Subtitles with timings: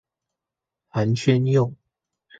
[0.89, 1.75] 寒暄用